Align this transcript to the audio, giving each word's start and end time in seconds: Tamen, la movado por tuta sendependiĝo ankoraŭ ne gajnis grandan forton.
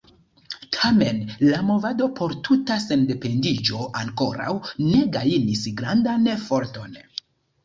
Tamen, 0.75 1.17
la 1.43 1.59
movado 1.67 2.07
por 2.19 2.33
tuta 2.47 2.77
sendependiĝo 2.85 3.83
ankoraŭ 4.01 4.57
ne 4.87 5.05
gajnis 5.19 5.63
grandan 5.85 6.29
forton. 6.49 6.99